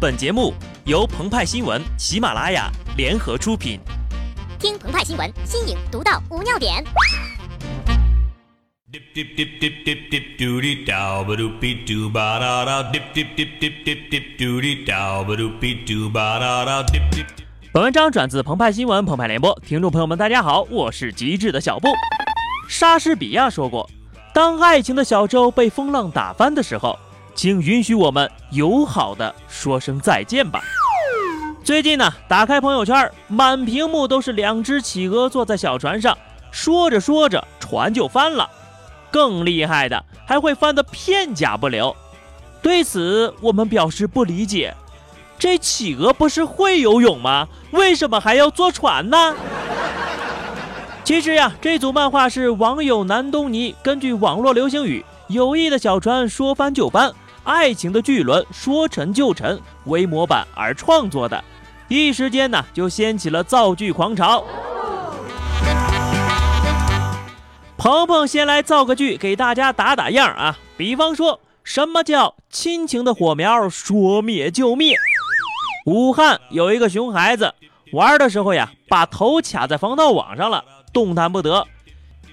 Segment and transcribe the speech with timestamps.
[0.00, 0.54] 本节目
[0.86, 3.78] 由澎湃新闻、喜马拉雅联合出品。
[4.58, 6.82] 听澎湃新闻，新颖独到，无尿点。
[17.70, 21.88] 本文章转自澎湃新闻《澎湃联播，听众朋友们，大家好，我是极致的小布。
[22.70, 23.90] 莎士比亚说过
[24.32, 26.98] ：“当爱情的小舟被风浪打翻的时候。”
[27.34, 30.60] 请允许我们友好的说声再见吧。
[31.62, 36.16] 最近呢，打开朋友圈，满屏幕都是两只企鹅坐在小船上，
[36.50, 38.48] 说着说着，船就翻了。
[39.10, 41.94] 更厉害的，还会翻得片甲不留。
[42.62, 44.74] 对此，我们表示不理解。
[45.38, 47.48] 这企鹅不是会游泳吗？
[47.70, 49.34] 为什么还要坐船呢？
[51.04, 57.12] 其实呀，这组漫画是网友南东尼根据网络流行语“友谊的小船说翻就翻”。
[57.42, 61.42] 爱情的巨轮说沉就沉为模板而创作的，
[61.88, 64.44] 一时间呢就掀起了造句狂潮。
[67.78, 74.94] 鹏鹏先来造个句给大家打打样啊，比方说什么叫亲情的火苗说灭就灭？
[75.86, 77.54] 武汉有一个熊孩子
[77.94, 80.62] 玩的时候呀，把头卡在防盗网上了，
[80.92, 81.66] 动弹不得。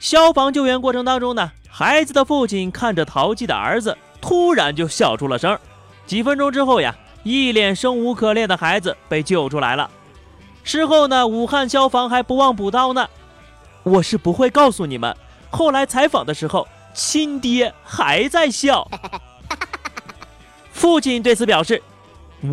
[0.00, 3.94] 消防救援过程当中呢，孩子的父亲看着淘气的儿子。
[4.18, 5.58] 突然就笑出了声，
[6.06, 9.90] 几分钟之后呀，一脸生无可恋的孩子被救出来了。
[10.64, 13.06] 事后呢，武汉消防还不忘补刀呢。
[13.82, 15.14] 我是不会告诉你们，
[15.50, 18.90] 后来采访的时候，亲爹还在笑。
[20.72, 21.82] 父亲对此表示：“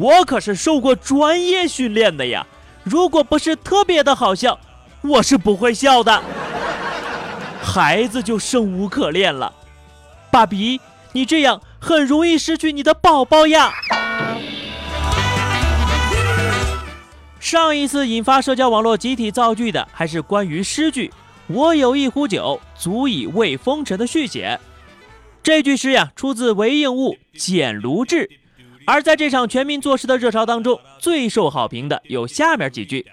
[0.02, 2.46] 我可是受过专业训练的呀，
[2.84, 4.60] 如果不是特别的好笑，
[5.02, 6.22] 我是不会笑的。”
[7.64, 9.52] 孩子就生无可恋了，
[10.30, 10.80] 爸比。
[11.16, 13.72] 你这样很容易失去你的宝宝呀！
[17.40, 21.12] 上一次引发社交网络集体造句的，还是关于诗句
[21.48, 24.60] “我有一壶酒，足以慰风尘”的续写。
[25.44, 28.28] 这句诗呀，出自韦应物《简卢志》。
[28.86, 33.06] 而在这场全民作诗的热潮当中，最受好评的有下面几句：“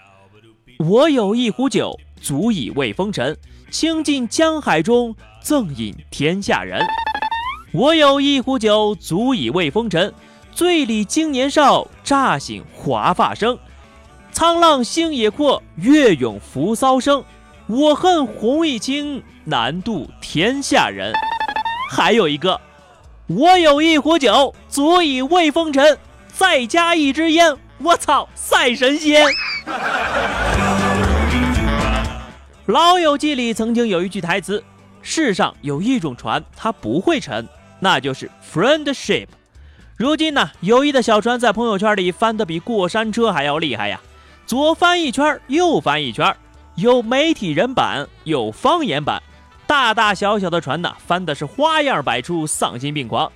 [0.80, 3.36] 我有一壶酒，足以慰风尘，
[3.70, 6.84] 倾尽江海中，赠饮天下人。”
[7.72, 10.12] 我有一壶酒，足以慰风尘。
[10.52, 13.56] 醉里经年少，乍醒华发生。
[14.34, 17.22] 沧浪星野阔，月涌扶骚生。
[17.68, 21.12] 我恨红衣轻，难渡天下人。
[21.88, 22.60] 还有一个，
[23.28, 25.96] 我有一壶酒，足以慰风尘。
[26.32, 29.24] 再加一支烟，我操，赛神仙！
[32.70, 34.62] 老友记里曾经有一句台词：
[35.02, 37.48] 世上有一种船，它不会沉。
[37.80, 39.26] 那就是 friendship。
[39.96, 44.00] 如今呢，友谊的小船在朋友圈里翻得比过山车还要厉害呀，
[44.46, 46.32] 左翻一圈，右翻一圈，
[46.76, 49.20] 有媒体人版，有方言版，
[49.66, 53.32] 大大小小的船呢，翻的是花样百出，丧心病狂。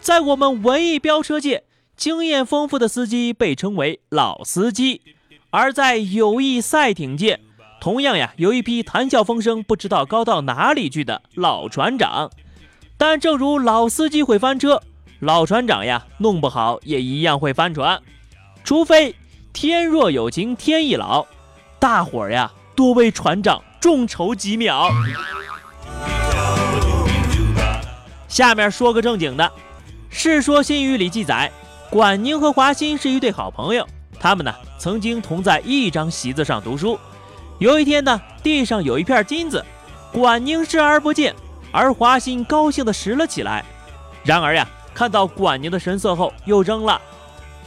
[0.00, 1.62] 在我们文艺飙车界，
[1.96, 5.00] 经验丰富的司机被称为老司机，
[5.50, 7.38] 而在友谊赛艇界，
[7.84, 12.30] 同样呀，有一批谈笑风生、不知道高到哪里去的老船长。
[12.96, 14.80] 但正如老司机会翻车，
[15.20, 18.00] 老船长呀，弄不好也一样会翻船。
[18.64, 19.14] 除非
[19.52, 21.26] 天若有情天亦老，
[21.78, 24.88] 大伙儿呀多为船长众筹几秒。
[28.26, 29.44] 下面说个正经的，
[30.08, 31.52] 《世说新语》里记载，
[31.90, 33.86] 管宁和华歆是一对好朋友，
[34.18, 36.98] 他们呢曾经同在一张席子上读书。
[37.58, 39.64] 有一天呢，地上有一片金子，
[40.12, 41.34] 管宁视而不见。
[41.70, 43.64] 而华歆高兴地拾了起来，
[44.22, 47.00] 然而呀，看到管宁的神色后又扔了。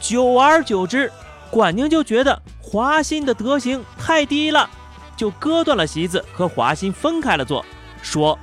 [0.00, 1.12] 久而久之，
[1.50, 4.68] 管宁就觉得华歆的德行太低了，
[5.16, 7.64] 就割断了席子，和华歆分开了坐，
[8.00, 8.38] 说：“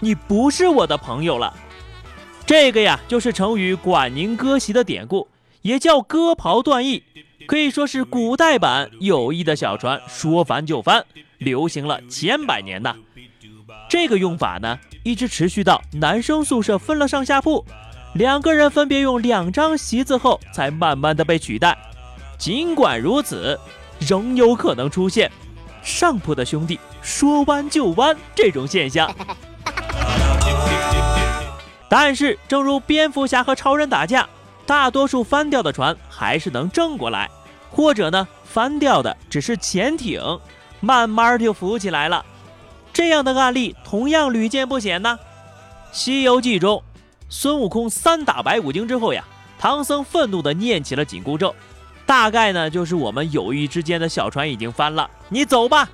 [0.00, 1.54] 你不是我的朋友了。”
[2.44, 5.26] 这个呀，就是成语“管宁割席”的典故，
[5.66, 7.02] 也叫割袍断义，
[7.44, 11.04] 可以说是古代版友谊的小船说翻就翻，
[11.38, 12.94] 流行了千百年呐。
[13.90, 14.78] 这个用法呢？
[15.02, 17.64] 一直持续到男生宿舍分了上下铺，
[18.14, 21.76] 两个人分别用两张席子后，才慢慢的被取代。
[22.38, 23.58] 尽管如此，
[23.98, 25.28] 仍有可能出现
[25.82, 29.12] 上铺的兄弟说弯就弯这种现象。
[31.90, 34.28] 但是，正如蝙蝠侠和超人打架，
[34.66, 37.30] 大多数翻掉的船还是能正过来，
[37.70, 40.20] 或者呢，翻掉的只是潜艇，
[40.80, 42.24] 慢慢就浮起来了。
[42.92, 45.18] 这样的案例同样屡见不鲜呢。
[45.96, 46.82] 《西游记》中，
[47.28, 49.24] 孙悟空三打白骨精之后呀，
[49.58, 51.54] 唐僧愤怒地念起了紧箍咒，
[52.04, 55.88] 大概呢就是我们友谊之间的小船已经翻了，你走吧。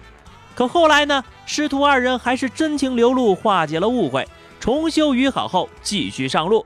[0.54, 4.26] 可后来呢，师徒二人还是真情流露，化解了误会，
[4.58, 6.60] 重修于好后继续上路。《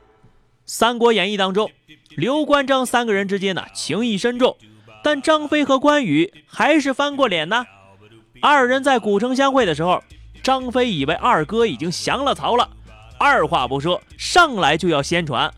[0.68, 1.70] 三国演义》当中，
[2.16, 4.56] 刘关张三个人之间呢情谊深重，
[5.04, 7.64] 但张飞和关羽还是翻过脸呢。
[8.42, 10.02] 二人在古城相会的时候，
[10.42, 12.68] 张飞以为二哥已经降了曹了，
[13.16, 15.48] 二话不说上来就要宣传。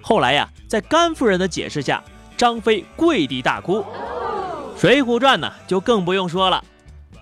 [0.00, 2.02] 后来呀，在甘夫人的解释下，
[2.36, 3.80] 张飞跪地大哭。
[4.80, 6.64] 《水浒传》呢就更不用说了。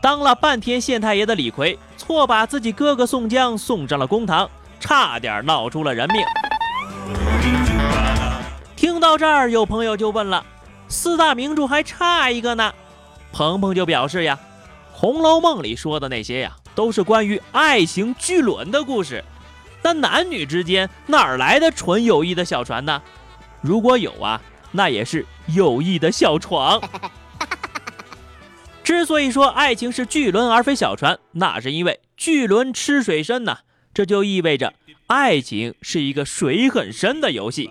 [0.03, 4.49] 当了半天县太爷的李逵，错把自己哥哥宋江送上了公堂，
[4.79, 6.23] 差点闹出了人命。
[9.01, 10.45] 到这儿，有朋友就问了：
[10.87, 12.73] 四大名著还差一个呢？
[13.33, 14.39] 鹏鹏就表示呀，
[14.97, 19.25] 《红楼梦》里说的那些呀，都是关于爱情巨轮的故事，
[19.83, 23.01] 那男女之间哪来的纯友谊的小船呢？
[23.61, 24.41] 如果有啊，
[24.73, 26.81] 那也是友谊的小床。
[28.83, 33.59] 之所以说爱情是巨轮而非小船，那是因为巨轮吃水深呐，
[33.95, 34.75] 这就意味着
[35.07, 37.71] 爱情是一个水很深的游戏。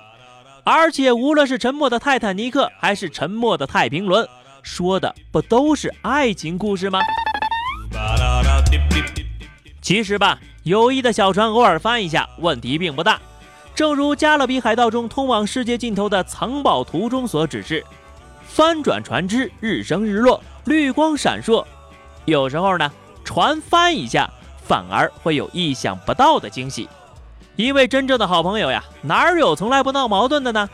[0.71, 4.27] 而且无论是沉默的泰坦尼克还是沉默的太平轮，
[4.61, 6.99] 说的不都是爱情故事吗？
[9.81, 13.19] 其实吧，友谊的小船偶尔翻一下，问题并不大。
[13.73, 17.83] 正如《加勒比海盗》中通往世界尽头的藏宝图中所指示，
[18.43, 20.39] 翻转船只，日升日落。
[20.65, 21.65] 绿光闪烁，
[22.25, 22.91] 有时候呢，
[23.23, 24.29] 船翻一下，
[24.61, 26.87] 反而会有意想不到的惊喜。
[27.59, 30.69] 因为真正的好朋友呀，哪有从来不闹矛盾的呢？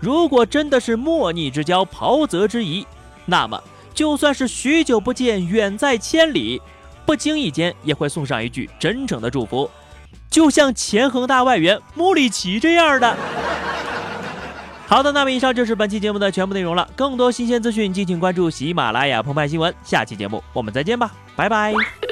[0.00, 2.84] 如果真的是莫逆之交、袍泽之谊，
[3.24, 3.62] 那么
[3.94, 6.60] 就算是许久不见、远在千里，
[7.06, 9.70] 不经意间也会送上一句真诚的祝福，
[10.28, 13.16] 就像前恒大外援穆里奇这样的。
[14.88, 16.88] 好的，那么以上就是本期节目的全部内容了。
[16.96, 19.72] 更多新鲜资讯，敬请关注喜马拉雅澎湃新闻。
[19.84, 22.03] 下期节目我们再见吧，拜拜。